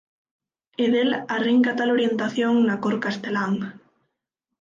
[0.83, 3.53] E del arrinca tal orientación na cor castelán.